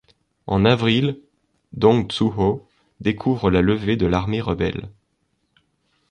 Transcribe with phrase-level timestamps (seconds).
[0.47, 1.21] En avril,
[1.73, 2.67] Dong Zhuo
[3.01, 4.89] découvre la levée de l'armée rebelle.